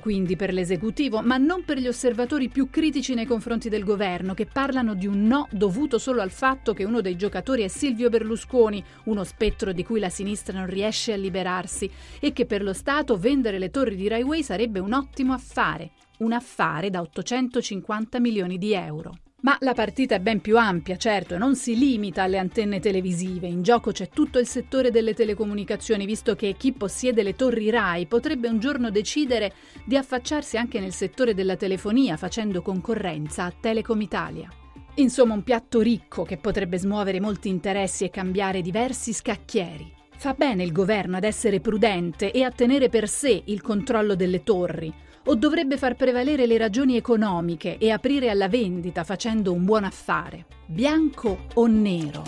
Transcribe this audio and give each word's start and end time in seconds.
quindi 0.00 0.36
per 0.36 0.52
l'esecutivo, 0.52 1.20
ma 1.20 1.36
non 1.36 1.64
per 1.64 1.78
gli 1.78 1.88
osservatori 1.88 2.48
più 2.48 2.70
critici 2.70 3.14
nei 3.14 3.26
confronti 3.26 3.68
del 3.68 3.84
governo, 3.84 4.34
che 4.34 4.46
parlano 4.46 4.94
di 4.94 5.06
un 5.06 5.26
no 5.26 5.48
dovuto 5.50 5.98
solo 5.98 6.20
al 6.20 6.30
fatto 6.30 6.72
che 6.72 6.84
uno 6.84 7.00
dei 7.00 7.16
giocatori 7.16 7.62
è 7.62 7.68
Silvio 7.68 8.08
Berlusconi, 8.08 8.84
uno 9.04 9.24
spettro 9.24 9.72
di 9.72 9.84
cui 9.84 10.00
la 10.00 10.08
sinistra 10.08 10.58
non 10.58 10.66
riesce 10.66 11.12
a 11.12 11.16
liberarsi, 11.16 11.90
e 12.20 12.32
che 12.32 12.46
per 12.46 12.62
lo 12.62 12.72
Stato 12.72 13.16
vendere 13.16 13.58
le 13.58 13.70
torri 13.70 13.96
di 13.96 14.08
Rai 14.08 14.22
Way 14.22 14.42
sarebbe 14.42 14.78
un 14.80 14.92
ottimo 14.92 15.32
affare, 15.32 15.90
un 16.18 16.32
affare 16.32 16.90
da 16.90 17.00
850 17.00 18.20
milioni 18.20 18.58
di 18.58 18.72
euro. 18.72 19.18
Ma 19.44 19.58
la 19.60 19.74
partita 19.74 20.14
è 20.14 20.20
ben 20.20 20.40
più 20.40 20.56
ampia, 20.56 20.96
certo, 20.96 21.34
e 21.34 21.38
non 21.38 21.54
si 21.54 21.76
limita 21.76 22.22
alle 22.22 22.38
antenne 22.38 22.80
televisive. 22.80 23.46
In 23.46 23.60
gioco 23.62 23.92
c'è 23.92 24.08
tutto 24.08 24.38
il 24.38 24.46
settore 24.46 24.90
delle 24.90 25.12
telecomunicazioni, 25.12 26.06
visto 26.06 26.34
che 26.34 26.54
chi 26.56 26.72
possiede 26.72 27.22
le 27.22 27.36
torri 27.36 27.68
RAI 27.68 28.06
potrebbe 28.06 28.48
un 28.48 28.58
giorno 28.58 28.90
decidere 28.90 29.52
di 29.84 29.98
affacciarsi 29.98 30.56
anche 30.56 30.80
nel 30.80 30.94
settore 30.94 31.34
della 31.34 31.56
telefonia, 31.56 32.16
facendo 32.16 32.62
concorrenza 32.62 33.44
a 33.44 33.52
Telecom 33.52 34.00
Italia. 34.00 34.48
Insomma, 34.94 35.34
un 35.34 35.42
piatto 35.42 35.82
ricco 35.82 36.22
che 36.22 36.38
potrebbe 36.38 36.78
smuovere 36.78 37.20
molti 37.20 37.50
interessi 37.50 38.04
e 38.04 38.10
cambiare 38.10 38.62
diversi 38.62 39.12
scacchieri. 39.12 39.92
Fa 40.16 40.32
bene 40.32 40.62
il 40.62 40.72
governo 40.72 41.18
ad 41.18 41.24
essere 41.24 41.60
prudente 41.60 42.32
e 42.32 42.44
a 42.44 42.50
tenere 42.50 42.88
per 42.88 43.06
sé 43.10 43.42
il 43.44 43.60
controllo 43.60 44.14
delle 44.14 44.42
torri, 44.42 44.90
o 45.24 45.34
dovrebbe 45.34 45.76
far 45.76 45.96
prevalere 45.96 46.46
le 46.46 46.58
ragioni 46.58 46.96
economiche 46.96 47.78
e 47.78 47.90
aprire 47.90 48.30
alla 48.30 48.48
vendita 48.48 49.04
facendo 49.04 49.52
un 49.52 49.64
buon 49.64 49.84
affare? 49.84 50.46
Bianco 50.66 51.46
o 51.54 51.66
nero? 51.66 52.22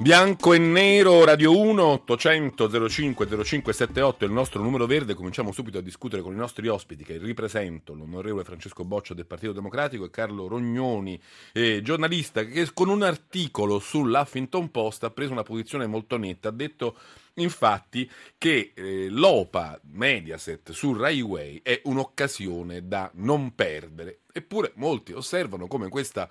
Bianco 0.00 0.52
e 0.52 0.58
nero, 0.58 1.24
Radio 1.24 1.58
1, 1.58 1.82
800 1.82 2.88
05 2.88 3.26
0578 3.26 4.24
è 4.24 4.28
il 4.28 4.32
nostro 4.32 4.62
numero 4.62 4.86
verde. 4.86 5.14
Cominciamo 5.14 5.50
subito 5.50 5.78
a 5.78 5.80
discutere 5.80 6.22
con 6.22 6.32
i 6.32 6.36
nostri 6.36 6.68
ospiti 6.68 7.02
che 7.02 7.18
ripresento, 7.18 7.94
l'onorevole 7.94 8.44
Francesco 8.44 8.84
Boccio 8.84 9.12
del 9.12 9.26
Partito 9.26 9.52
Democratico 9.52 10.04
e 10.04 10.10
Carlo 10.10 10.46
Rognoni, 10.46 11.20
eh, 11.52 11.80
giornalista 11.82 12.44
che 12.44 12.68
con 12.72 12.88
un 12.90 13.02
articolo 13.02 13.80
sull'Huffington 13.80 14.70
Post 14.70 15.02
ha 15.02 15.10
preso 15.10 15.32
una 15.32 15.42
posizione 15.42 15.88
molto 15.88 16.16
netta. 16.16 16.50
Ha 16.50 16.52
detto 16.52 16.96
infatti 17.42 18.10
che 18.36 18.72
eh, 18.74 19.08
l'OPA 19.08 19.80
Mediaset 19.92 20.70
su 20.72 20.92
Rai 20.94 21.20
Way 21.20 21.60
è 21.62 21.80
un'occasione 21.84 22.86
da 22.86 23.10
non 23.14 23.54
perdere. 23.54 24.20
Eppure 24.32 24.72
molti 24.76 25.12
osservano 25.12 25.66
come 25.66 25.88
questa 25.88 26.28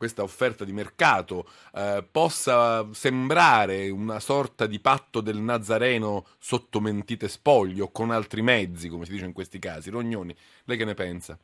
questa 0.00 0.22
offerta 0.22 0.64
di 0.64 0.72
mercato 0.72 1.46
eh, 1.74 2.02
possa 2.10 2.90
sembrare 2.94 3.90
una 3.90 4.18
sorta 4.18 4.64
di 4.64 4.80
patto 4.80 5.20
del 5.20 5.36
Nazareno 5.36 6.24
sotto 6.38 6.80
mentite 6.80 7.28
spoglio 7.28 7.88
con 7.88 8.10
altri 8.10 8.40
mezzi, 8.40 8.88
come 8.88 9.04
si 9.04 9.12
dice 9.12 9.26
in 9.26 9.34
questi 9.34 9.58
casi. 9.58 9.90
Rognoni, 9.90 10.34
lei 10.64 10.78
che 10.78 10.86
ne 10.86 10.94
pensa? 10.94 11.38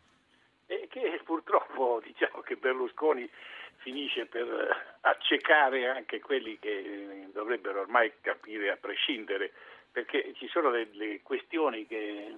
E 0.64 0.88
che 0.90 1.20
purtroppo 1.22 2.00
diciamo 2.02 2.40
che 2.40 2.56
Berlusconi 2.56 3.28
finisce 3.86 4.26
per 4.26 4.96
accecare 5.02 5.86
anche 5.86 6.18
quelli 6.18 6.58
che 6.58 7.28
dovrebbero 7.32 7.82
ormai 7.82 8.10
capire 8.20 8.72
a 8.72 8.76
prescindere, 8.76 9.52
perché 9.92 10.32
ci 10.34 10.48
sono 10.48 10.70
delle 10.70 11.20
questioni 11.22 11.86
che 11.86 12.34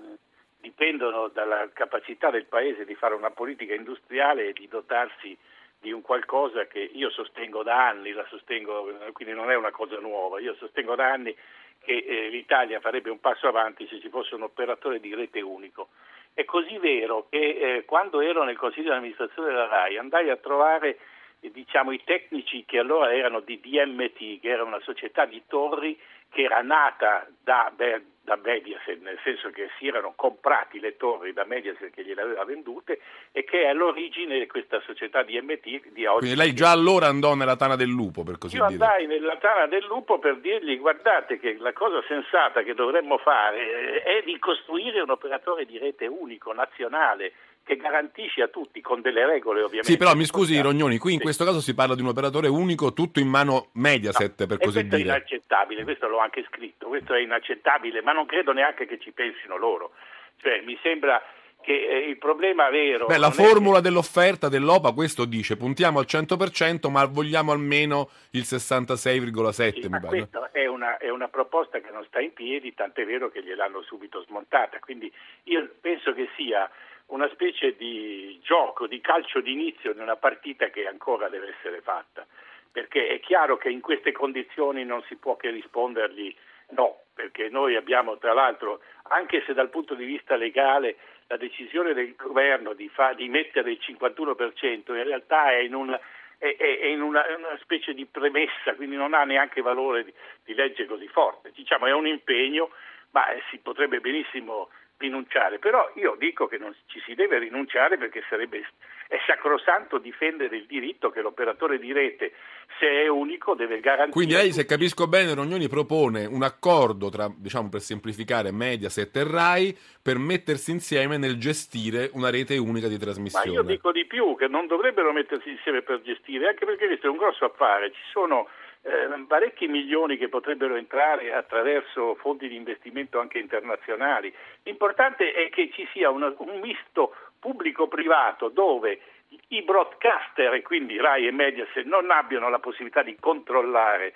dipendono 0.61 1.29
dalla 1.29 1.71
capacità 1.73 2.29
del 2.29 2.45
Paese 2.45 2.85
di 2.85 2.95
fare 2.95 3.15
una 3.15 3.31
politica 3.31 3.73
industriale 3.73 4.49
e 4.49 4.53
di 4.53 4.69
dotarsi 4.69 5.35
di 5.81 5.91
un 5.91 6.03
qualcosa 6.03 6.67
che 6.67 6.81
io 6.81 7.09
sostengo 7.09 7.63
da 7.63 7.89
anni, 7.89 8.15
sostengo, 8.29 8.95
quindi 9.13 9.33
non 9.33 9.51
è 9.51 9.55
una 9.55 9.71
cosa 9.71 9.99
nuova, 10.01 10.41
io 10.41 10.55
sostengo 10.57 10.97
da 10.97 11.11
anni 11.11 11.35
che 11.81 12.05
eh, 12.07 12.29
l'Italia 12.29 12.81
farebbe 12.81 13.09
un 13.09 13.21
passo 13.21 13.49
avanti 13.49 13.87
se 13.87 14.01
ci 14.01 14.11
fosse 14.11 14.35
un 14.35 14.43
operatore 14.43 15.01
di 15.01 15.15
rete 15.15 15.41
unico. 15.41 15.89
È 16.35 16.45
così 16.45 16.77
vero 16.77 17.27
che 17.31 17.39
eh, 17.39 17.85
quando 17.87 18.21
ero 18.21 18.45
nel 18.45 18.59
Consiglio 18.59 18.91
di 18.91 18.99
amministrazione 18.99 19.49
della 19.49 19.67
RAI 19.67 19.97
andai 19.97 20.29
a 20.29 20.37
trovare 20.37 20.89
eh, 20.91 21.17
diciamo, 21.41 21.93
i 21.93 22.03
tecnici 22.05 22.65
che 22.65 22.79
allora 22.79 23.15
erano 23.15 23.41
di 23.41 23.61
DMT, 23.61 24.41
che 24.41 24.49
era 24.49 24.65
una 24.65 24.81
società 24.81 25.25
di 25.25 25.43
torri 25.47 25.99
che 26.31 26.43
era 26.43 26.61
nata 26.61 27.27
da, 27.43 27.73
da 27.75 28.37
Mediaset, 28.37 29.01
nel 29.01 29.19
senso 29.25 29.49
che 29.51 29.71
si 29.79 29.87
erano 29.87 30.13
comprati 30.15 30.79
le 30.79 30.97
torri 30.97 31.33
da 31.33 31.45
Mediaset 31.45 31.91
che 31.91 32.05
gliele 32.05 32.21
aveva 32.21 32.45
vendute 32.45 33.01
e 33.33 33.45
che 33.45 33.63
è 33.63 33.69
all'origine 33.69 34.39
di 34.39 34.47
questa 34.47 34.81
società 34.85 35.23
di 35.23 35.41
MT 35.41 35.89
di 35.93 36.05
oggi. 36.05 36.27
Quindi 36.27 36.37
lei 36.37 36.53
già 36.53 36.71
allora 36.71 37.07
andò 37.07 37.35
nella 37.35 37.57
tana 37.57 37.77
del 37.77 37.89
lupo, 37.89 38.25
per 38.25 38.37
così 38.37 38.57
Io 38.57 38.67
dire. 38.67 38.79
Io 38.79 38.85
andai 38.85 39.07
nella 39.07 39.37
tana 39.37 39.67
del 39.67 39.85
lupo 39.87 40.19
per 40.19 40.37
dirgli 40.41 40.79
guardate 40.79 41.39
che 41.39 41.57
la 41.59 41.73
cosa 41.73 42.03
sensata 42.07 42.63
che 42.63 42.75
dovremmo 42.75 43.17
fare 43.17 44.03
è 44.03 44.23
di 44.25 44.39
costruire 44.39 45.01
un 45.01 45.11
operatore 45.11 45.65
di 45.65 45.79
rete 45.79 46.07
unico, 46.07 46.53
nazionale, 46.53 47.33
che 47.69 47.77
garantisce 47.77 48.41
a 48.41 48.49
tutti 48.49 48.81
con 48.81 49.03
delle 49.03 49.27
regole 49.27 49.61
ovviamente. 49.61 49.91
Sì, 49.91 49.99
però 49.99 50.15
mi 50.15 50.25
scusi 50.25 50.59
Rognoni, 50.59 50.97
qui 50.97 51.13
in 51.13 51.21
questo 51.21 51.45
caso 51.45 51.61
si 51.61 51.75
parla 51.75 51.95
di 51.95 52.01
un 52.01 52.09
operatore 52.09 52.49
unico 52.49 52.95
tutto 52.95 53.21
in 53.21 53.29
mano 53.29 53.69
Mediaset 53.73 54.41
no, 54.41 54.47
per 54.47 54.57
così 54.57 54.81
questo 54.81 54.97
dire. 54.97 55.11
Questo 55.11 55.13
è 55.13 55.35
inaccettabile, 55.35 55.85
questo 55.85 56.09
l'ho 56.09 56.19
anche 56.19 56.47
scritto, 56.49 56.89
questo 56.89 57.13
è 57.13 57.21
inaccettabile, 57.21 58.01
ma 58.01 58.13
non 58.13 58.25
credo 58.25 58.53
neanche 58.53 58.87
che 58.87 58.99
ci 58.99 59.13
pensino 59.13 59.59
loro. 59.59 59.91
Cioè, 60.39 60.63
mi 60.63 60.79
sembra 60.83 61.23
che 61.61 61.73
eh, 61.75 62.09
il 62.09 62.17
problema 62.17 62.71
vero... 62.71 63.05
Beh, 63.05 63.19
la 63.19 63.31
formula 63.31 63.77
che... 63.77 63.83
dell'offerta 63.83 64.49
dell'OPA 64.49 64.93
questo 64.93 65.27
dice, 65.27 65.59
puntiamo 65.59 65.99
al 65.99 66.07
100% 66.09 66.91
ma 66.91 67.05
vogliamo 67.05 67.53
almeno 67.53 68.09
il 68.31 68.45
66,7%. 68.45 69.81
Sì, 69.81 69.89
ma 69.89 70.01
questa 70.01 70.49
è 70.53 70.65
una, 70.65 70.97
è 70.97 71.11
una 71.11 71.29
proposta 71.29 71.81
che 71.81 71.91
non 71.91 72.03
sta 72.07 72.21
in 72.21 72.33
piedi, 72.33 72.73
tant'è 72.73 73.05
vero 73.05 73.29
che 73.29 73.43
gliel'hanno 73.43 73.83
subito 73.83 74.23
smontata, 74.23 74.79
quindi 74.79 75.13
io 75.45 75.69
penso 75.83 76.15
che 76.15 76.31
sia 76.35 76.71
una 77.09 77.29
specie 77.31 77.77
di 77.77 78.39
gioco, 78.43 78.87
di 78.87 79.01
calcio 79.01 79.41
d'inizio 79.41 79.93
di 79.95 80.01
una 80.01 80.17
partita 80.17 80.69
che 80.69 80.87
ancora 80.87 81.29
deve 81.29 81.55
essere 81.59 81.81
fatta, 81.81 82.27
perché 82.71 83.09
è 83.09 83.21
chiaro 83.21 83.57
che 83.57 83.71
in 83.71 83.81
queste 83.81 84.13
condizioni 84.13 84.85
non 84.85 85.03
si 85.05 85.17
può 85.17 85.37
che 85.37 85.51
rispondergli 85.51 86.35
no, 86.71 87.05
perché 87.15 87.49
noi 87.49 87.77
abbiamo 87.77 88.19
tra 88.19 88.33
l'altro, 88.33 88.81
anche 89.05 89.43
se 89.47 89.55
dal 89.55 89.71
punto 89.71 89.95
di 89.95 90.05
vista 90.05 90.37
legale 90.37 90.97
la 91.29 91.37
decisione 91.37 91.95
del 91.95 92.15
governo 92.15 92.75
di, 92.75 92.89
fa, 92.89 93.13
di 93.13 93.29
mettere 93.29 93.71
il 93.73 93.81
51% 93.81 94.95
in 94.95 95.05
realtà 95.05 95.51
è 95.51 95.59
in, 95.59 95.75
un, 95.75 95.99
è, 96.39 96.57
in 96.87 97.01
una, 97.03 97.25
una, 97.37 97.59
specie 97.61 97.95
di 97.95 98.07
premessa, 98.07 98.75
quindi 98.75 98.97
non 98.97 99.15
ha 99.15 99.25
neanche 99.25 99.61
valore 99.61 100.05
di, 100.05 100.13
di 100.45 100.55
legge 100.55 100.87
così 100.87 101.07
forte, 101.09 101.53
diciamo 101.55 101.87
è 101.87 101.93
un 101.93 102.07
impegno, 102.07 102.71
ma 103.11 103.25
si 103.51 103.59
potrebbe 103.59 104.01
benissimo 104.01 104.69
rinunciare, 104.99 105.59
però 105.59 105.91
io 105.95 106.17
dico 106.19 106.47
che 106.47 106.59
non 106.59 106.75
ci 106.87 107.01
si 107.05 107.15
deve 107.15 107.39
rinunciare 107.39 107.97
perché 107.97 108.23
sarebbe 108.29 108.67
è 109.09 109.17
sacrosanto 109.27 109.97
difendere 109.97 110.55
il 110.57 110.67
diritto 110.67 111.09
che 111.09 111.23
l'operatore 111.23 111.79
di 111.79 111.93
rete, 111.95 112.33
se 112.79 112.87
è 112.87 113.09
unico, 113.09 113.55
deve 113.55 113.81
garantire. 113.81 114.13
Quindi 114.13 114.35
lei, 114.35 114.53
se 114.53 114.67
capisco 114.67 115.07
bene, 115.07 115.35
Rognoni 115.35 115.67
propone 115.67 116.27
un 116.27 116.43
accordo 116.43 117.09
tra, 117.09 117.27
diciamo 117.35 117.71
per 117.71 117.81
semplificare, 117.81 118.53
Mediaset 118.53 119.17
e 119.17 119.25
RAI 119.25 119.79
per 120.03 120.19
mettersi 120.19 120.73
insieme 120.73 121.17
nel 121.17 121.39
gestire 121.39 122.11
una 122.13 122.29
rete 122.29 122.59
unica 122.59 122.87
di 122.87 122.99
trasmissione. 122.99 123.49
Ma 123.49 123.55
io 123.55 123.63
dico 123.63 123.93
di 123.93 124.05
più, 124.05 124.37
che 124.37 124.47
non 124.47 124.67
dovrebbero 124.67 125.11
mettersi 125.13 125.49
insieme 125.49 125.81
per 125.81 126.03
gestire, 126.03 126.49
anche 126.49 126.67
perché 126.67 126.87
questo 126.87 127.07
è 127.07 127.11
un 127.11 127.17
grosso 127.17 127.47
affare, 127.47 127.91
ci 127.93 128.03
sono 128.13 128.47
eh, 128.89 129.25
parecchi 129.27 129.69
milioni 129.69 130.17
che 130.17 130.29
potrebbero 130.29 130.75
entrare 130.75 131.35
attraverso 131.35 132.15
fondi 132.17 132.49
di 132.49 132.57
investimento 132.57 133.21
anche 133.21 133.39
internazionali. 133.39 134.35
L'importante 134.63 135.33
è 135.33 135.51
che 135.51 135.71
ci 135.73 135.87
sia 135.93 136.11
una, 136.11 136.35
un 136.39 136.59
misto 136.61 137.15
pubblico-privato 137.39 138.49
dove 138.49 139.01
i 139.49 139.63
broadcaster, 139.63 140.55
e 140.55 140.63
quindi 140.63 140.99
RAI 140.99 141.27
e 141.27 141.33
Mediaset, 141.33 141.85
non 141.85 142.11
abbiano 142.11 142.49
la 142.49 142.59
possibilità 142.59 143.03
di 143.03 143.17
controllare 143.21 144.15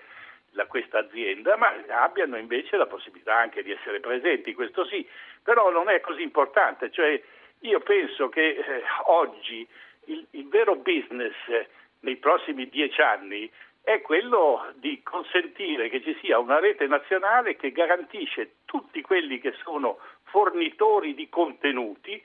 la, 0.52 0.66
questa 0.66 0.98
azienda, 0.98 1.56
ma 1.56 1.72
abbiano 1.88 2.36
invece 2.36 2.76
la 2.76 2.86
possibilità 2.86 3.36
anche 3.36 3.62
di 3.62 3.72
essere 3.72 4.00
presenti, 4.00 4.54
questo 4.54 4.86
sì, 4.86 5.06
però 5.42 5.70
non 5.70 5.90
è 5.90 6.00
così 6.00 6.22
importante, 6.22 6.90
cioè 6.90 7.20
io 7.60 7.80
penso 7.80 8.28
che 8.28 8.48
eh, 8.48 8.82
oggi 9.04 9.66
il, 10.06 10.26
il, 10.30 10.48
vero 10.48 10.76
business 10.76 11.34
eh, 11.48 11.68
nei 12.00 12.16
prossimi 12.16 12.68
dieci 12.68 13.00
anni 13.00 13.50
è 13.82 14.00
quello 14.00 14.72
di 14.76 15.02
consentire 15.02 15.88
che 15.88 16.02
ci 16.02 16.16
sia 16.20 16.38
una 16.38 16.60
rete 16.60 16.86
nazionale 16.86 17.56
che 17.56 17.72
garantisce 17.72 18.56
tutti 18.64 19.00
quelli 19.00 19.40
che 19.40 19.52
sono 19.62 19.98
fornitori 20.24 21.14
di 21.14 21.28
contenuti 21.28 22.22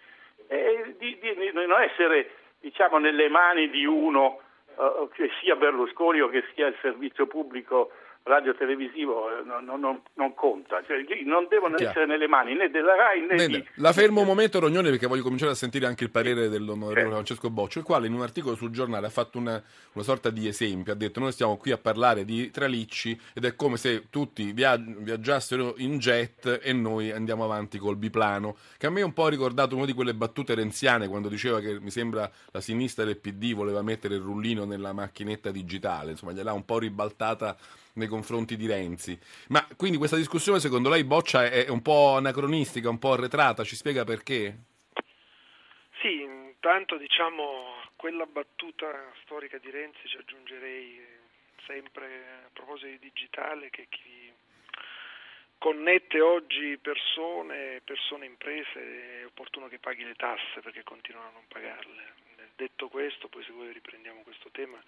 e 0.47 0.95
di, 0.97 1.17
di, 1.19 1.35
di 1.35 1.51
non 1.53 1.81
essere 1.81 2.29
diciamo, 2.59 2.99
nelle 2.99 3.27
mani 3.27 3.69
di 3.69 3.85
uno, 3.85 4.39
uh, 4.75 5.09
che 5.13 5.31
sia 5.41 5.55
Berlusconi 5.55 6.21
o 6.21 6.29
che 6.29 6.43
sia 6.53 6.67
il 6.67 6.77
servizio 6.81 7.25
pubblico 7.25 7.91
radio-televisivo 8.23 9.43
non, 9.43 9.63
non, 9.79 10.01
non, 10.13 10.33
conta, 10.33 10.83
cioè, 10.85 10.97
non 11.23 11.47
devono 11.49 11.75
Chiaro. 11.75 11.91
essere 11.91 12.05
nelle 12.05 12.27
mani 12.27 12.55
né 12.55 12.69
della 12.69 12.95
RAI 12.95 13.21
né 13.21 13.35
Bene, 13.35 13.47
di... 13.47 13.67
La 13.75 13.93
fermo 13.93 14.21
un 14.21 14.27
momento 14.27 14.59
Rognone 14.59 14.89
perché 14.89 15.07
voglio 15.07 15.23
cominciare 15.23 15.51
a 15.51 15.55
sentire 15.55 15.85
anche 15.85 16.03
il 16.03 16.11
parere 16.11 16.49
dell'onorevole 16.49 16.93
certo. 16.93 17.11
Francesco 17.11 17.49
Boccio, 17.49 17.79
il 17.79 17.85
quale 17.85 18.07
in 18.07 18.13
un 18.13 18.21
articolo 18.21 18.55
sul 18.55 18.71
giornale 18.71 19.07
ha 19.07 19.09
fatto 19.09 19.37
una, 19.37 19.61
una, 19.93 20.03
sorta 20.03 20.29
di 20.29 20.47
esempio, 20.47 20.93
ha 20.93 20.95
detto 20.95 21.19
noi 21.19 21.31
stiamo 21.31 21.57
qui 21.57 21.71
a 21.71 21.77
parlare 21.77 22.25
di 22.25 22.51
tralicci 22.51 23.19
ed 23.33 23.45
è 23.45 23.55
come 23.55 23.77
se 23.77 24.09
tutti 24.09 24.51
viaggi, 24.51 24.95
viaggiassero 24.99 25.75
in 25.77 25.97
jet 25.97 26.59
e 26.61 26.73
noi 26.73 27.11
andiamo 27.11 27.43
avanti 27.43 27.77
col 27.77 27.95
biplano, 27.95 28.57
che 28.77 28.87
a 28.87 28.89
me 28.89 29.01
è 29.01 29.03
un 29.03 29.13
po' 29.13 29.27
ricordato 29.29 29.75
una 29.75 29.85
di 29.85 29.93
quelle 29.93 30.13
battute 30.13 30.53
renziane 30.53 31.07
quando 31.07 31.29
diceva 31.29 31.59
che 31.59 31.79
mi 31.79 31.91
sembra 31.91 32.29
la 32.51 32.61
sinistra 32.61 33.05
del 33.05 33.17
PD 33.17 33.53
voleva 33.53 33.81
mettere 33.81 34.15
il 34.15 34.21
rullino 34.21 34.65
nella 34.65 34.91
macchinetta 34.91 35.51
digitale, 35.51 36.11
insomma 36.11 36.33
gliel'ha 36.33 36.53
un 36.53 36.65
po' 36.65 36.79
ribaltata 36.79 37.55
nei 37.97 38.07
confronti 38.07 38.55
di 38.55 38.67
Renzi. 38.67 39.19
Ma 39.49 39.67
quindi 39.75 39.97
questa 39.97 40.15
discussione 40.15 40.59
secondo 40.59 40.89
lei 40.89 41.03
Boccia 41.03 41.49
è 41.49 41.67
un 41.69 41.81
po' 41.81 42.15
anacronistica, 42.15 42.89
un 42.89 42.99
po' 42.99 43.13
arretrata, 43.13 43.63
ci 43.63 43.75
spiega 43.75 44.03
perché? 44.03 44.57
Sì, 46.01 46.21
intanto 46.21 46.97
diciamo 46.97 47.75
quella 47.95 48.25
battuta 48.25 48.87
storica 49.23 49.57
di 49.57 49.69
Renzi 49.69 50.07
ci 50.07 50.17
aggiungerei 50.17 51.01
sempre 51.65 52.05
a 52.45 52.49
proposito 52.53 52.87
di 52.87 52.99
digitale 52.99 53.69
che 53.69 53.87
chi 53.89 54.31
connette 55.57 56.21
oggi 56.21 56.77
persone, 56.77 57.81
persone 57.83 58.25
imprese 58.25 59.21
è 59.21 59.25
opportuno 59.25 59.67
che 59.67 59.79
paghi 59.79 60.03
le 60.03 60.13
tasse 60.13 60.61
perché 60.61 60.83
continuano 60.83 61.29
a 61.29 61.31
non 61.31 61.43
pagarle. 61.47 62.13
Detto 62.55 62.87
questo, 62.87 63.27
poi 63.27 63.43
se 63.43 63.51
voi 63.51 63.71
riprendiamo 63.73 64.21
questo 64.21 64.49
tema, 64.51 64.81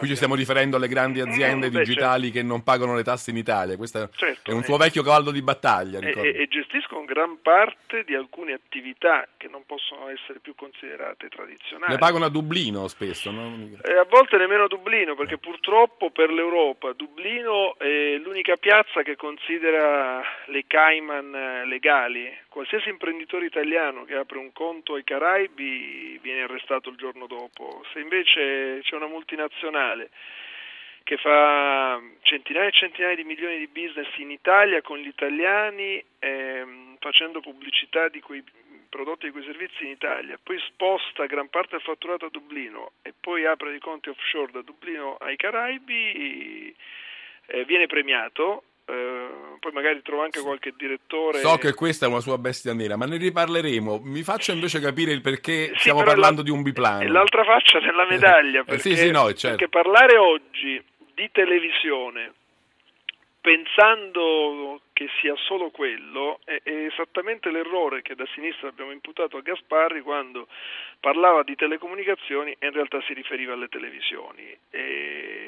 Qui 0.00 0.08
ci 0.08 0.16
stiamo 0.16 0.34
riferendo 0.34 0.78
alle 0.78 0.88
grandi 0.88 1.20
aziende 1.20 1.68
mm, 1.68 1.76
digitali 1.76 2.32
certo. 2.32 2.38
che 2.38 2.42
non 2.42 2.62
pagano 2.62 2.94
le 2.94 3.02
tasse 3.02 3.32
in 3.32 3.36
Italia, 3.36 3.76
questo 3.76 4.08
certo, 4.14 4.50
è 4.50 4.54
un 4.54 4.62
suo 4.62 4.76
eh, 4.76 4.78
vecchio 4.78 5.02
cavallo 5.02 5.30
di 5.30 5.42
battaglia. 5.42 5.98
E, 5.98 6.40
e, 6.40 6.48
gestiscono 6.48 7.04
gran 7.04 7.42
parte 7.42 8.02
di 8.04 8.14
alcune 8.14 8.54
attività 8.54 9.28
che 9.36 9.48
non 9.48 9.66
possono 9.66 10.08
essere 10.08 10.38
più 10.38 10.54
considerate 10.54 11.28
tradizionali. 11.28 11.92
Le 11.92 11.98
pagano 11.98 12.24
a 12.24 12.30
Dublino 12.30 12.88
spesso, 12.88 13.30
no? 13.30 13.68
E 13.82 13.92
a 13.92 14.06
volte 14.08 14.38
nemmeno 14.38 14.64
a 14.64 14.68
Dublino, 14.68 15.14
perché 15.14 15.36
purtroppo 15.36 16.10
per 16.10 16.30
l'Europa 16.30 16.92
Dublino 16.92 17.76
è 17.76 18.16
l'unica 18.16 18.56
piazza 18.56 19.02
che 19.02 19.16
considera 19.16 20.22
le 20.46 20.64
Cayman 20.66 21.34
eh, 21.34 21.66
legali. 21.66 22.26
Qualsiasi 22.48 22.88
imprenditore 22.88 23.44
italiano 23.44 24.04
che 24.04 24.14
apre 24.14 24.38
un 24.38 24.52
conto 24.52 24.94
ai 24.94 25.04
Caraibi 25.04 26.18
viene 26.22 26.42
arrestato 26.42 26.88
il 26.88 26.96
giorno 26.96 27.26
dopo. 27.26 27.84
Se 27.92 28.00
invece 28.00 28.80
c'è 28.82 28.96
una 28.96 29.06
multinazionale 29.10 30.10
che 31.02 31.16
fa 31.16 32.00
centinaia 32.22 32.68
e 32.68 32.72
centinaia 32.72 33.16
di 33.16 33.24
milioni 33.24 33.58
di 33.58 33.66
business 33.66 34.08
in 34.18 34.30
Italia 34.30 34.80
con 34.80 34.98
gli 34.98 35.08
italiani 35.08 36.02
ehm, 36.20 36.98
facendo 37.00 37.40
pubblicità 37.40 38.08
di 38.08 38.20
quei 38.20 38.44
prodotti 38.88 39.26
e 39.26 39.30
quei 39.30 39.44
servizi 39.44 39.84
in 39.84 39.90
Italia, 39.90 40.38
poi 40.42 40.58
sposta 40.66 41.26
gran 41.26 41.48
parte 41.48 41.76
del 41.76 41.80
fatturato 41.80 42.26
a 42.26 42.30
Dublino 42.30 42.92
e 43.02 43.14
poi 43.18 43.46
apre 43.46 43.70
dei 43.70 43.80
conti 43.80 44.08
offshore 44.08 44.52
da 44.52 44.62
Dublino 44.62 45.16
ai 45.16 45.36
Caraibi, 45.36 46.74
eh, 47.46 47.64
viene 47.64 47.86
premiato 47.86 48.64
eh, 48.86 49.28
poi 49.60 49.72
magari 49.72 50.02
trovo 50.02 50.22
anche 50.22 50.40
qualche 50.40 50.72
direttore. 50.76 51.38
So 51.40 51.56
che 51.56 51.74
questa 51.74 52.06
è 52.06 52.08
una 52.08 52.20
sua 52.20 52.38
bestia 52.38 52.74
nera, 52.74 52.96
ma 52.96 53.06
ne 53.06 53.16
riparleremo. 53.16 54.00
Mi 54.02 54.22
faccia 54.22 54.52
invece 54.52 54.80
capire 54.80 55.12
il 55.12 55.20
perché 55.20 55.68
sì, 55.74 55.78
stiamo 55.80 56.02
parlando 56.02 56.38
la, 56.38 56.42
di 56.44 56.50
un 56.50 56.62
biplano. 56.62 57.00
È 57.00 57.06
l'altra 57.06 57.44
faccia 57.44 57.80
della 57.80 58.06
medaglia, 58.06 58.64
perché, 58.64 58.88
eh, 58.88 58.94
sì, 58.94 58.96
sì, 58.96 59.10
no, 59.10 59.32
certo. 59.32 59.56
perché 59.56 59.68
parlare 59.68 60.16
oggi 60.16 60.82
di 61.14 61.28
televisione 61.32 62.32
pensando 63.40 64.80
che 64.92 65.08
sia 65.20 65.34
solo 65.36 65.70
quello 65.70 66.40
è, 66.44 66.60
è, 66.62 66.70
esattamente 66.70 67.50
l'errore 67.50 68.02
che 68.02 68.14
da 68.14 68.26
sinistra 68.34 68.68
abbiamo 68.68 68.90
imputato 68.90 69.38
a 69.38 69.40
Gasparri 69.40 70.02
quando 70.02 70.46
parlava 71.00 71.42
di 71.42 71.56
telecomunicazioni 71.56 72.54
e 72.58 72.66
in 72.66 72.72
realtà 72.72 73.00
si 73.06 73.14
riferiva 73.14 73.54
alle 73.54 73.68
televisioni. 73.68 74.54
E 74.70 75.39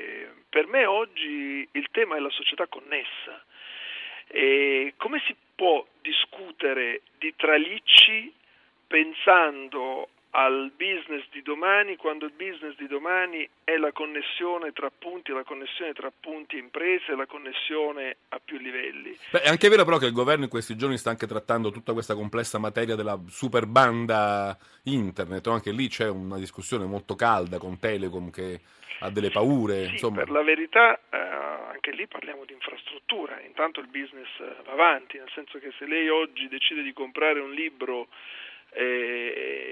per 0.52 0.66
me 0.66 0.84
oggi 0.84 1.66
il 1.72 1.88
tema 1.92 2.16
è 2.16 2.20
la 2.20 2.28
società 2.28 2.66
connessa. 2.66 3.42
E 4.26 4.92
come 4.98 5.22
si 5.24 5.34
può 5.54 5.82
discutere 6.02 7.00
di 7.16 7.34
tralicci 7.34 8.30
pensando 8.86 10.10
al 10.34 10.72
business 10.76 11.24
di 11.30 11.42
domani 11.42 11.96
quando 11.96 12.24
il 12.24 12.32
business 12.32 12.74
di 12.76 12.86
domani 12.86 13.46
è 13.64 13.76
la 13.76 13.92
connessione 13.92 14.72
tra 14.72 14.90
punti, 14.90 15.32
la 15.32 15.44
connessione 15.44 15.92
tra 15.92 16.10
punti 16.10 16.56
e 16.56 16.60
imprese, 16.60 17.14
la 17.14 17.26
connessione 17.26 18.16
a 18.28 18.40
più 18.42 18.56
livelli. 18.58 19.16
Beh, 19.30 19.42
è 19.42 19.48
anche 19.48 19.68
vero 19.68 19.84
però 19.84 19.98
che 19.98 20.06
il 20.06 20.12
governo 20.12 20.44
in 20.44 20.50
questi 20.50 20.76
giorni 20.76 20.96
sta 20.96 21.10
anche 21.10 21.26
trattando 21.26 21.70
tutta 21.70 21.92
questa 21.92 22.14
complessa 22.14 22.58
materia 22.58 22.94
della 22.94 23.20
super 23.28 23.66
banda 23.66 24.56
internet, 24.84 25.46
anche 25.48 25.70
lì 25.70 25.88
c'è 25.88 26.08
una 26.08 26.38
discussione 26.38 26.86
molto 26.86 27.14
calda 27.14 27.58
con 27.58 27.78
Telecom 27.78 28.30
che 28.30 28.60
ha 29.00 29.10
delle 29.10 29.30
paure. 29.30 29.84
Sì, 29.84 29.92
insomma. 29.92 30.18
per 30.18 30.30
la 30.30 30.42
verità 30.42 30.98
eh, 31.10 31.18
anche 31.18 31.90
lì 31.90 32.06
parliamo 32.06 32.44
di 32.46 32.54
infrastruttura, 32.54 33.38
intanto 33.42 33.80
il 33.80 33.88
business 33.88 34.30
va 34.64 34.72
avanti, 34.72 35.18
nel 35.18 35.30
senso 35.34 35.58
che 35.58 35.72
se 35.78 35.84
lei 35.84 36.08
oggi 36.08 36.48
decide 36.48 36.82
di 36.82 36.94
comprare 36.94 37.40
un 37.40 37.52
libro 37.52 38.08
e, 38.74 38.84
e 38.84 39.71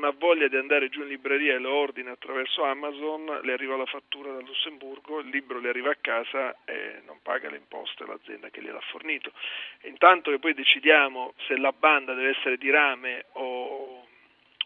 non 0.00 0.08
ha 0.08 0.14
voglia 0.18 0.48
di 0.48 0.56
andare 0.56 0.88
giù 0.88 1.02
in 1.02 1.08
libreria 1.08 1.54
e 1.54 1.58
lo 1.58 1.74
ordina 1.74 2.12
attraverso 2.12 2.64
Amazon, 2.64 3.40
le 3.42 3.52
arriva 3.52 3.76
la 3.76 3.84
fattura 3.84 4.32
da 4.32 4.40
Lussemburgo, 4.40 5.20
il 5.20 5.28
libro 5.28 5.60
le 5.60 5.68
arriva 5.68 5.90
a 5.90 5.96
casa 6.00 6.56
e 6.64 7.02
non 7.04 7.18
paga 7.22 7.50
le 7.50 7.58
imposte 7.58 8.06
l'azienda 8.06 8.48
che 8.48 8.62
gliel'ha 8.62 8.80
fornito. 8.90 9.30
Intanto 9.82 10.30
che 10.30 10.38
poi 10.38 10.54
decidiamo 10.54 11.34
se 11.46 11.58
la 11.58 11.72
banda 11.72 12.14
deve 12.14 12.30
essere 12.30 12.56
di 12.56 12.70
rame 12.70 13.26
o, 13.32 14.06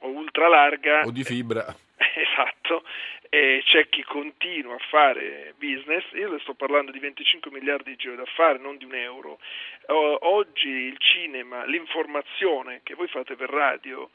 o 0.01 0.09
ultra 0.09 0.47
larga 0.47 1.01
o 1.01 1.11
di 1.11 1.25
fibra. 1.25 1.67
Esatto, 2.17 2.85
e 3.29 3.63
c'è 3.65 3.89
chi 3.89 4.05
continua 4.05 4.75
a 4.75 4.85
fare 4.89 5.55
business, 5.59 6.05
io 6.13 6.31
le 6.31 6.39
sto 6.41 6.55
parlando 6.55 6.93
di 6.93 7.01
25 7.01 7.51
miliardi 7.51 7.91
di 7.91 7.97
giro 7.97 8.15
d'affari, 8.15 8.61
non 8.61 8.77
di 8.77 8.85
un 8.85 8.95
euro. 8.95 9.41
Oggi 9.87 10.69
il 10.69 10.97
cinema, 10.99 11.65
l'informazione 11.65 12.81
che 12.85 12.95
voi 12.95 13.09
fate 13.09 13.35
per 13.35 13.51
radio 13.51 14.11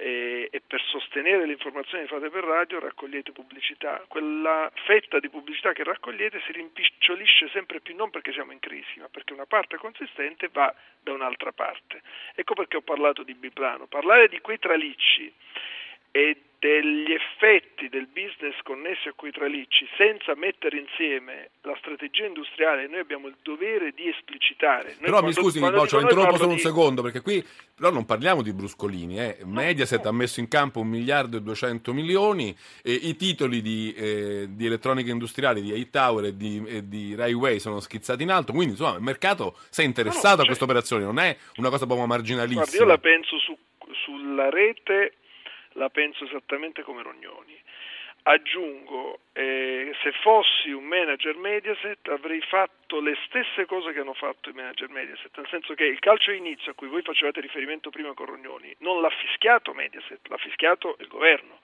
e, 0.00 0.48
e 0.52 0.62
per 0.64 0.80
sostenere 0.80 1.44
l'informazione 1.44 2.04
che 2.04 2.08
fate 2.08 2.30
per 2.30 2.44
radio 2.44 2.78
raccogliete 2.78 3.32
pubblicità. 3.32 4.04
Quella 4.06 4.70
fetta 4.86 5.18
di 5.18 5.28
pubblicità 5.28 5.72
che 5.72 5.82
raccogliete 5.82 6.40
si 6.46 6.52
rimpicciolisce 6.52 7.48
sempre 7.48 7.80
più 7.80 7.96
non 7.96 8.10
perché 8.10 8.32
siamo 8.32 8.52
in 8.52 8.60
crisi, 8.60 9.00
ma 9.00 9.08
perché 9.08 9.32
una 9.32 9.46
parte 9.46 9.76
consistente 9.76 10.48
va 10.52 10.72
da 11.00 11.12
un'altra 11.12 11.50
parte. 11.50 12.00
Ecco 12.36 12.54
perché 12.54 12.76
ho 12.76 12.82
parlato 12.82 13.24
di 13.24 13.34
biplano. 13.34 13.86
Parlare 13.86 14.28
di 14.28 14.40
quei 14.40 14.60
tralicci 14.60 15.32
e 16.12 16.42
degli 16.58 17.12
effetti 17.12 17.88
del 17.88 18.06
business 18.06 18.56
connessi 18.64 19.06
a 19.06 19.12
quei 19.14 19.30
tralicci 19.30 19.86
senza 19.96 20.34
mettere 20.34 20.78
insieme 20.78 21.50
la 21.62 21.76
strategia 21.78 22.26
industriale 22.26 22.88
noi 22.88 22.98
abbiamo 22.98 23.28
il 23.28 23.36
dovere 23.42 23.92
di 23.92 24.08
esplicitare. 24.08 24.88
Noi 24.88 24.98
però 24.98 25.20
quando, 25.20 25.28
mi 25.28 25.32
scusi, 25.34 25.60
Boccia, 25.60 26.00
interrompo 26.00 26.36
solo 26.36 26.48
di... 26.48 26.54
un 26.54 26.58
secondo 26.58 27.02
perché 27.02 27.20
qui 27.20 27.44
però 27.74 27.92
non 27.92 28.04
parliamo 28.04 28.42
di 28.42 28.52
bruscolini, 28.52 29.20
eh. 29.20 29.38
Mediaset 29.44 30.02
no. 30.02 30.08
ha 30.08 30.12
messo 30.12 30.40
in 30.40 30.48
campo 30.48 30.80
un 30.80 30.88
miliardo 30.88 31.36
e 31.36 31.42
duecento 31.42 31.92
milioni 31.92 32.56
e 32.82 32.92
i 32.92 33.14
titoli 33.14 33.62
di, 33.62 33.94
eh, 33.96 34.46
di 34.50 34.66
elettronica 34.66 35.12
industriale 35.12 35.60
di 35.60 35.72
Hightower 35.72 36.24
e 36.24 36.36
di, 36.36 36.60
e 36.66 36.88
di 36.88 37.14
Railway 37.14 37.60
sono 37.60 37.78
schizzati 37.78 38.24
in 38.24 38.30
alto, 38.30 38.52
quindi 38.52 38.72
insomma 38.72 38.96
il 38.96 39.02
mercato 39.02 39.56
si 39.70 39.82
è 39.82 39.84
interessato 39.84 40.28
no, 40.28 40.36
no, 40.36 40.42
a 40.42 40.46
questa 40.46 40.64
operazione, 40.64 41.04
non 41.04 41.20
è 41.20 41.36
una 41.56 41.70
cosa 41.70 41.86
proprio 41.86 42.06
marginalissima. 42.08 42.64
Guarda, 42.64 42.78
io 42.78 42.84
la 42.84 42.98
penso 42.98 43.38
su, 43.38 43.56
sulla 44.04 44.50
rete 44.50 45.12
la 45.72 45.88
penso 45.88 46.24
esattamente 46.24 46.82
come 46.82 47.02
Rognoni. 47.02 47.60
Aggiungo, 48.22 49.20
eh, 49.32 49.92
se 50.02 50.12
fossi 50.22 50.70
un 50.70 50.84
manager 50.84 51.36
Mediaset 51.36 52.08
avrei 52.08 52.42
fatto 52.42 53.00
le 53.00 53.16
stesse 53.26 53.64
cose 53.64 53.92
che 53.92 54.00
hanno 54.00 54.12
fatto 54.12 54.50
i 54.50 54.52
manager 54.52 54.90
Mediaset, 54.90 55.34
nel 55.36 55.48
senso 55.48 55.74
che 55.74 55.84
il 55.84 55.98
calcio 55.98 56.32
inizio 56.32 56.72
a 56.72 56.74
cui 56.74 56.88
voi 56.88 57.02
facevate 57.02 57.40
riferimento 57.40 57.90
prima 57.90 58.12
con 58.12 58.26
Rognoni 58.26 58.74
non 58.80 59.00
l'ha 59.00 59.10
fischiato 59.10 59.72
Mediaset, 59.72 60.20
l'ha 60.28 60.36
fischiato 60.36 60.96
il 61.00 61.06
governo. 61.06 61.60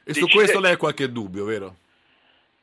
E 0.00 0.12
Decide... 0.12 0.26
su 0.26 0.36
questo 0.36 0.60
lei 0.60 0.72
ha 0.72 0.76
qualche 0.76 1.12
dubbio, 1.12 1.44
vero? 1.44 1.76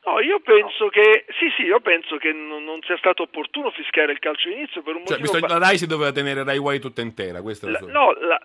No, 0.06 0.20
io 0.20 0.38
penso 0.38 0.84
no. 0.84 0.90
che 0.90 1.24
sì, 1.36 1.50
sì, 1.56 1.62
io 1.62 1.80
penso 1.80 2.16
che 2.16 2.32
non, 2.32 2.62
non, 2.62 2.80
sia 2.82 2.96
stato 2.96 3.24
opportuno 3.24 3.72
fischiare 3.72 4.12
il 4.12 4.20
calcio 4.20 4.48
inizio 4.48 4.80
per 4.80 4.94
un 4.94 5.04
cioè, 5.04 5.18
motivo. 5.18 5.40
Ba- 5.40 5.48
la 5.48 5.58
Rai 5.58 5.78
si 5.78 5.86
doveva 5.88 6.12
tenere 6.12 6.44
Rai 6.44 6.58
Way 6.58 6.78
tutta 6.78 7.00
intera, 7.00 7.42
questo 7.42 7.68
la, 7.68 7.80
No, 7.80 8.12
la, 8.12 8.40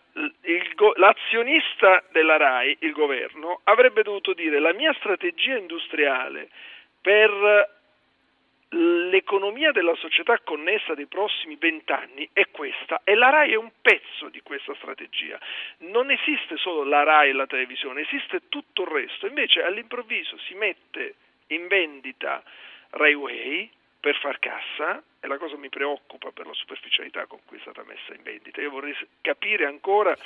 il, 0.71 0.91
l'azionista 0.95 2.03
della 2.11 2.37
Rai, 2.37 2.75
il 2.81 2.91
governo, 2.91 3.61
avrebbe 3.65 4.03
dovuto 4.03 4.33
dire 4.33 4.59
la 4.59 4.73
mia 4.73 4.93
strategia 4.93 5.57
industriale 5.57 6.49
per 7.01 7.79
l'economia 8.73 9.71
della 9.71 9.95
società 9.95 10.39
connessa 10.39 10.93
dei 10.93 11.07
prossimi 11.07 11.57
vent'anni 11.57 12.29
è 12.31 12.47
questa 12.51 13.01
e 13.03 13.15
la 13.15 13.29
RAI 13.29 13.51
è 13.51 13.55
un 13.55 13.71
pezzo 13.81 14.29
di 14.29 14.41
questa 14.41 14.73
strategia. 14.75 15.37
Non 15.79 16.09
esiste 16.09 16.55
solo 16.57 16.83
la 16.83 17.03
RAI 17.03 17.29
e 17.29 17.33
la 17.33 17.47
televisione, 17.47 18.01
esiste 18.01 18.47
tutto 18.47 18.83
il 18.83 18.87
resto. 18.87 19.27
Invece 19.27 19.63
all'improvviso 19.63 20.37
si 20.39 20.53
mette 20.53 21.15
in 21.47 21.67
vendita 21.67 22.41
Rai 22.91 23.13
Way 23.13 23.69
per 24.01 24.17
far 24.19 24.39
cassa 24.39 25.01
e 25.19 25.27
la 25.27 25.37
cosa 25.37 25.55
mi 25.55 25.69
preoccupa 25.69 26.31
per 26.31 26.47
la 26.47 26.53
superficialità 26.53 27.27
con 27.27 27.39
cui 27.45 27.57
è 27.57 27.61
stata 27.61 27.83
messa 27.85 28.13
in 28.15 28.23
vendita. 28.23 28.59
Io 28.59 28.71
vorrei 28.71 28.93
capire 29.21 29.67
ancora 29.67 30.17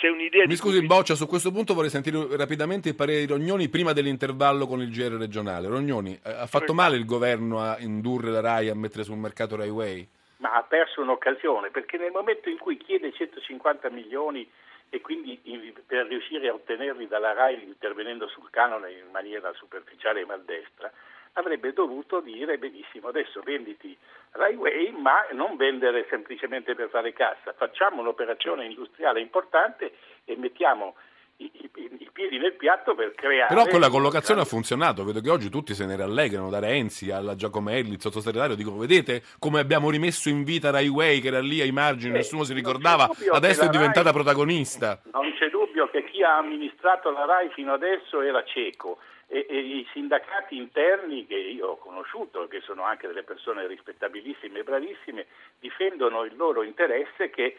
se 0.00 0.06
un'idea 0.06 0.42
mi 0.42 0.48
di... 0.48 0.56
scusi 0.56 0.80
Boccia, 0.86 1.16
su 1.16 1.26
questo 1.26 1.50
punto 1.50 1.74
vorrei 1.74 1.90
sentire 1.90 2.36
rapidamente 2.36 2.90
il 2.90 2.94
parere 2.94 3.20
di 3.20 3.26
Rognoni 3.26 3.68
prima 3.68 3.92
dell'intervallo 3.92 4.68
con 4.68 4.80
il 4.80 4.90
GR 4.90 5.18
regionale. 5.18 5.66
Rognoni, 5.66 6.14
eh, 6.24 6.30
ha 6.30 6.46
fatto 6.46 6.72
male 6.72 6.96
il 6.96 7.04
governo 7.04 7.60
a 7.60 7.76
indurre 7.80 8.30
la 8.30 8.40
RAI 8.40 8.68
a 8.68 8.76
mettere 8.76 9.02
sul 9.02 9.18
mercato 9.18 9.56
Rai 9.56 9.68
Way? 9.68 10.08
Ma 10.36 10.52
ha 10.52 10.62
perso 10.62 11.02
un'occasione, 11.02 11.70
perché 11.70 11.98
nel 11.98 12.12
momento 12.12 12.48
in 12.48 12.58
cui 12.58 12.76
chiede 12.76 13.12
150 13.12 13.90
milioni 13.90 14.48
e 14.90 15.00
quindi 15.00 15.40
per 15.86 16.06
riuscire 16.06 16.48
a 16.48 16.54
ottenerli 16.54 17.06
dalla 17.08 17.32
RAI 17.32 17.64
intervenendo 17.64 18.28
sul 18.28 18.48
canone 18.50 18.92
in 18.92 19.10
maniera 19.10 19.52
superficiale 19.54 20.20
e 20.20 20.24
maldestra, 20.24 20.92
avrebbe 21.34 21.72
dovuto 21.72 22.20
dire 22.20 22.58
benissimo 22.58 23.08
adesso 23.08 23.40
venditi 23.42 23.96
Rai 24.32 24.54
Way 24.54 24.90
ma 24.92 25.26
non 25.32 25.56
vendere 25.56 26.06
semplicemente 26.08 26.74
per 26.74 26.88
fare 26.88 27.12
cassa, 27.12 27.52
facciamo 27.52 28.00
un'operazione 28.00 28.64
industriale 28.64 29.20
importante 29.20 29.92
e 30.24 30.36
mettiamo 30.36 30.94
i, 31.38 31.50
i, 31.52 31.70
i, 31.98 32.10
piedi 32.12 32.38
nel 32.38 32.54
piatto 32.54 32.94
per 32.94 33.14
creare. 33.14 33.52
Però 33.52 33.66
quella 33.66 33.88
collocazione 33.88 34.40
ha 34.40 34.44
funzionato, 34.44 35.04
vedo 35.04 35.20
che 35.20 35.30
oggi 35.30 35.48
tutti 35.48 35.74
se 35.74 35.86
ne 35.86 35.96
rallegrano, 35.96 36.50
da 36.50 36.58
Renzi 36.58 37.10
alla 37.10 37.34
Giacomelli, 37.34 37.92
il 37.92 38.00
sottosegretario, 38.00 38.54
dico 38.54 38.76
vedete 38.76 39.22
come 39.38 39.60
abbiamo 39.60 39.90
rimesso 39.90 40.28
in 40.28 40.44
vita 40.44 40.70
Rai 40.70 40.88
Way 40.88 41.20
che 41.20 41.28
era 41.28 41.40
lì 41.40 41.60
ai 41.60 41.72
margini, 41.72 42.14
eh, 42.14 42.18
nessuno 42.18 42.44
si 42.44 42.52
ricordava, 42.52 43.08
adesso 43.30 43.64
è 43.64 43.68
diventata 43.68 44.10
Rai, 44.10 44.12
protagonista. 44.12 45.00
Non 45.12 45.32
c'è 45.38 45.48
dubbio 45.50 45.88
che 45.88 46.04
chi 46.04 46.22
ha 46.22 46.36
amministrato 46.36 47.10
la 47.10 47.24
Rai 47.24 47.50
fino 47.50 47.72
adesso 47.72 48.20
era 48.20 48.44
cieco 48.44 48.98
e, 49.26 49.46
e, 49.48 49.58
i 49.58 49.86
sindacati 49.92 50.56
interni 50.56 51.26
che 51.26 51.34
io 51.34 51.68
ho 51.70 51.76
conosciuto, 51.78 52.46
che 52.46 52.60
sono 52.60 52.84
anche 52.84 53.06
delle 53.06 53.22
persone 53.22 53.66
rispettabilissime 53.66 54.60
e 54.60 54.62
bravissime, 54.62 55.26
difendono 55.58 56.24
il 56.24 56.36
loro 56.36 56.62
interesse 56.62 57.30
che, 57.30 57.56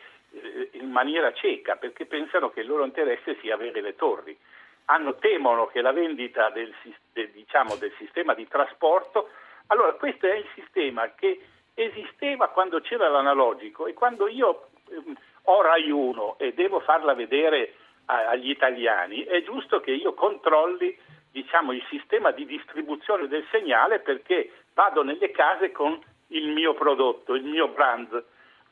in 0.72 0.92
maniera 0.92 1.34
cieca 1.34 1.76
perché 1.76 2.06
pensano 2.06 2.50
che 2.50 2.62
il 2.62 2.68
loro 2.68 2.86
interesse 2.86 3.38
sia 3.42 3.56
avere 3.56 3.82
le 3.82 3.96
torri. 3.96 4.38
Hanno, 4.86 5.16
temono 5.16 5.68
che 5.68 5.82
la 5.82 5.92
vendita 5.92 6.50
del, 6.50 6.74
diciamo, 7.14 7.76
del 7.76 7.92
sistema 7.98 8.34
di 8.34 8.48
trasporto, 8.48 9.30
allora 9.68 9.94
questo 9.94 10.28
è 10.28 10.36
il 10.36 10.48
sistema 10.54 11.12
che 11.16 11.42
esisteva 11.74 12.50
quando 12.50 12.80
c'era 12.82 13.10
l'analogico 13.10 13.88
e 13.88 13.94
quando 13.94 14.28
io 14.28 14.68
eh, 14.90 15.02
ho 15.44 15.62
Rai 15.62 15.90
1 15.90 16.36
e 16.38 16.54
devo 16.54 16.80
farla 16.80 17.14
vedere 17.14 17.74
agli 18.06 18.52
italiani, 18.52 19.24
è 19.24 19.42
giusto 19.42 19.80
che 19.80 19.92
io 19.92 20.14
controlli 20.14 20.96
diciamo, 21.32 21.74
il 21.74 21.84
sistema 21.90 22.32
di 22.32 22.46
distribuzione 22.46 23.28
del 23.28 23.46
segnale 23.50 24.00
perché 24.00 24.52
vado 24.74 25.04
nelle 25.04 25.32
case 25.32 25.72
con 25.72 26.00
il 26.28 26.50
mio 26.50 26.74
prodotto, 26.74 27.34
il 27.34 27.44
mio 27.44 27.68
brand. 27.70 28.24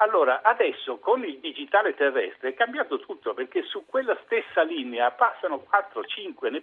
Allora, 0.03 0.41
adesso 0.43 0.97
con 0.97 1.23
il 1.23 1.39
digitale 1.39 1.95
terrestre 1.95 2.49
è 2.49 2.53
cambiato 2.53 2.99
tutto 2.99 3.33
perché 3.33 3.63
su 3.63 3.85
quella 3.85 4.17
stessa 4.25 4.61
linea 4.61 5.11
passano 5.11 5.59
4, 5.59 6.03
5, 6.03 6.49
ne, 6.49 6.61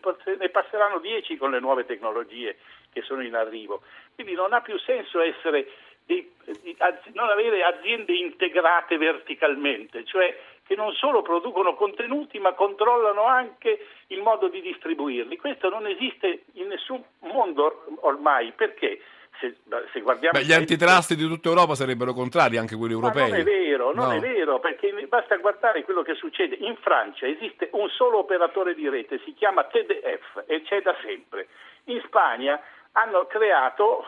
passeranno 0.50 0.98
10 0.98 1.38
con 1.38 1.50
le 1.50 1.58
nuove 1.58 1.86
tecnologie 1.86 2.58
che 2.92 3.00
sono 3.00 3.22
in 3.22 3.34
arrivo. 3.34 3.80
Quindi 4.14 4.34
non 4.34 4.52
ha 4.52 4.60
più 4.60 4.78
senso 4.80 5.22
essere 5.22 5.68
di, 6.04 6.30
di, 6.60 6.76
non 7.14 7.30
avere 7.30 7.64
aziende 7.64 8.12
integrate 8.12 8.98
verticalmente, 8.98 10.04
cioè 10.04 10.38
che 10.66 10.76
non 10.76 10.92
solo 10.92 11.22
producono 11.22 11.74
contenuti 11.74 12.38
ma 12.38 12.52
controllano 12.52 13.24
anche 13.24 13.86
il 14.08 14.20
modo 14.20 14.48
di 14.48 14.60
distribuirli. 14.60 15.38
Questo 15.38 15.70
non 15.70 15.86
esiste 15.86 16.42
in 16.54 16.66
nessun 16.66 17.02
mondo 17.20 17.86
ormai 18.00 18.52
perché 18.52 19.00
se, 19.38 19.56
se 19.92 20.00
guardiamo... 20.00 20.38
Beh, 20.38 20.44
gli 20.44 20.52
antitrust 20.52 21.14
di 21.14 21.26
tutta 21.26 21.48
Europa 21.48 21.74
sarebbero 21.74 22.12
contrari, 22.12 22.56
anche 22.56 22.76
quelli 22.76 22.92
europei. 22.92 23.22
Ma 23.22 23.28
non 23.28 23.38
è 23.38 23.44
vero, 23.44 23.92
non 23.92 24.08
no. 24.08 24.12
è 24.14 24.20
vero, 24.20 24.58
perché 24.60 24.92
basta 25.08 25.36
guardare 25.36 25.84
quello 25.84 26.02
che 26.02 26.14
succede. 26.14 26.56
In 26.56 26.76
Francia 26.76 27.26
esiste 27.26 27.68
un 27.72 27.88
solo 27.88 28.18
operatore 28.18 28.74
di 28.74 28.88
rete, 28.88 29.20
si 29.24 29.34
chiama 29.34 29.64
TDF 29.64 30.44
e 30.46 30.62
c'è 30.62 30.82
da 30.82 30.94
sempre. 31.02 31.48
In 31.84 32.00
Spagna 32.04 32.60
hanno 32.92 33.26
creato 33.26 34.04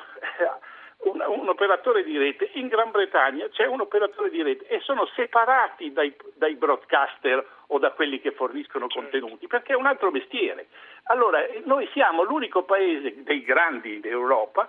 un, 1.05 1.23
un, 1.27 1.49
operatore 1.49 2.05
di 2.05 2.17
rete, 2.17 2.51
in 2.55 2.69
Gran 2.69 2.91
Bretagna 2.91 3.49
c'è 3.49 3.67
un 3.67 3.81
operatore 3.81 4.31
di 4.31 4.43
rete 4.43 4.67
e 4.67 4.81
sono 4.81 5.07
separati 5.15 5.93
dai, 5.93 6.15
dai 6.35 6.55
broadcaster 6.55 7.45
o 7.69 7.79
da 7.79 7.91
quelli 7.93 8.21
che 8.21 8.33
forniscono 8.33 8.87
certo. 8.87 9.01
contenuti 9.01 9.47
perché 9.47 9.73
è 9.73 9.77
un 9.77 9.87
altro 9.87 10.11
mestiere. 10.11 10.69
Allora 11.05 11.41
noi 11.65 11.89
siamo 11.93 12.23
l'unico 12.23 12.63
paese 12.63 13.23
dei 13.23 13.43
grandi 13.43 14.01
d'Europa 14.01 14.69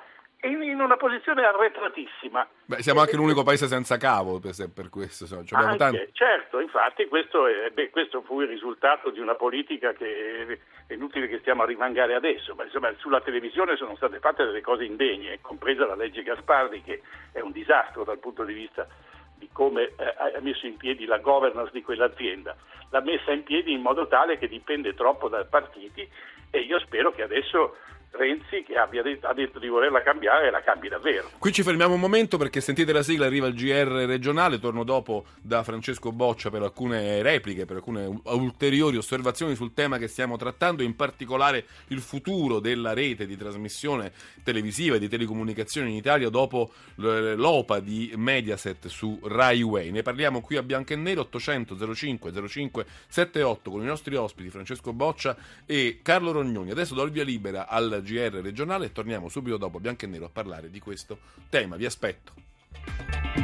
in 0.49 0.79
una 0.79 0.97
posizione 0.97 1.45
arretratissima. 1.45 2.47
Beh, 2.65 2.81
siamo 2.81 2.99
anche 2.99 3.15
l'unico 3.15 3.43
paese 3.43 3.67
senza 3.67 3.97
cavo 3.97 4.39
per, 4.39 4.53
per 4.73 4.89
questo. 4.89 5.23
Insomma, 5.23 5.63
anche, 5.63 5.77
tanti... 5.77 6.09
Certo, 6.11 6.59
infatti 6.59 7.07
questo, 7.07 7.47
è, 7.47 7.69
beh, 7.71 7.89
questo, 7.89 8.21
fu 8.21 8.41
il 8.41 8.47
risultato 8.47 9.09
di 9.09 9.19
una 9.19 9.35
politica 9.35 9.93
che 9.93 10.59
è 10.87 10.93
inutile 10.93 11.27
che 11.27 11.39
stiamo 11.39 11.63
a 11.63 11.65
rimangare 11.65 12.15
adesso, 12.15 12.55
ma 12.55 12.63
insomma 12.63 12.93
sulla 12.97 13.21
televisione 13.21 13.77
sono 13.77 13.95
state 13.95 14.19
fatte 14.19 14.43
delle 14.43 14.61
cose 14.61 14.83
indegne, 14.83 15.39
compresa 15.41 15.85
la 15.85 15.95
legge 15.95 16.23
Gasparri 16.23 16.81
che 16.81 17.01
è 17.31 17.39
un 17.39 17.51
disastro 17.51 18.03
dal 18.03 18.19
punto 18.19 18.43
di 18.43 18.53
vista 18.53 18.87
di 19.37 19.49
come 19.51 19.91
eh, 19.97 20.35
ha 20.35 20.39
messo 20.41 20.65
in 20.65 20.77
piedi 20.77 21.05
la 21.05 21.19
governance 21.19 21.71
di 21.71 21.81
quell'azienda. 21.81 22.55
L'ha 22.89 23.01
messa 23.01 23.31
in 23.31 23.43
piedi 23.43 23.73
in 23.73 23.81
modo 23.81 24.07
tale 24.07 24.37
che 24.37 24.47
dipende 24.47 24.93
troppo 24.93 25.27
dai 25.27 25.45
partiti 25.49 26.07
e 26.51 26.59
io 26.59 26.79
spero 26.79 27.11
che 27.11 27.23
adesso 27.23 27.75
Renzi 28.15 28.63
che 28.63 28.75
detto, 29.01 29.27
ha 29.27 29.33
detto 29.33 29.57
di 29.57 29.67
volerla 29.67 30.03
cambiare 30.03 30.47
e 30.47 30.51
la 30.51 30.61
cambi 30.61 30.87
davvero. 30.87 31.31
Qui 31.39 31.51
ci 31.51 31.63
fermiamo 31.63 31.95
un 31.95 31.99
momento 31.99 32.37
perché 32.37 32.61
sentite 32.61 32.93
la 32.93 33.01
sigla, 33.01 33.25
arriva 33.25 33.47
il 33.47 33.55
GR 33.55 34.05
regionale, 34.05 34.59
torno 34.59 34.83
dopo 34.83 35.25
da 35.41 35.63
Francesco 35.63 36.11
Boccia 36.11 36.51
per 36.51 36.61
alcune 36.61 37.23
repliche, 37.23 37.65
per 37.65 37.77
alcune 37.77 38.21
ulteriori 38.25 38.97
osservazioni 38.97 39.55
sul 39.55 39.73
tema 39.73 39.97
che 39.97 40.07
stiamo 40.07 40.37
trattando, 40.37 40.83
in 40.83 40.95
particolare 40.95 41.65
il 41.87 42.01
futuro 42.01 42.59
della 42.59 42.93
rete 42.93 43.25
di 43.25 43.35
trasmissione 43.35 44.11
televisiva 44.43 44.97
e 44.97 44.99
di 44.99 45.09
telecomunicazioni 45.09 45.89
in 45.89 45.95
Italia 45.95 46.29
dopo 46.29 46.71
l'OPA 46.97 47.79
di 47.79 48.13
Mediaset 48.15 48.85
su 48.89 49.19
Rai 49.23 49.63
Way. 49.63 49.89
Ne 49.89 50.03
parliamo 50.03 50.41
qui 50.41 50.57
a 50.57 50.61
Bianco 50.61 50.93
e 50.93 50.97
Nero 50.97 51.21
800 51.21 51.95
05 51.95 52.47
05 52.47 52.85
78 53.07 53.71
con 53.71 53.81
i 53.81 53.85
nostri 53.85 54.15
ospiti 54.15 54.51
Francesco 54.51 54.93
Boccia 54.93 55.35
e 55.65 56.01
Carlo 56.03 56.31
Rognoni. 56.31 56.69
Adesso 56.69 56.93
do 56.93 57.01
il 57.01 57.11
via 57.11 57.23
libera 57.23 57.67
al 57.67 58.01
GR 58.03 58.41
regionale 58.41 58.85
e 58.85 58.91
torniamo 58.91 59.29
subito 59.29 59.57
dopo 59.57 59.79
Bianco 59.79 60.05
e 60.05 60.07
Nero 60.07 60.25
a 60.25 60.29
parlare 60.29 60.69
di 60.69 60.79
questo 60.79 61.17
tema. 61.49 61.75
Vi 61.75 61.85
aspetto. 61.85 63.42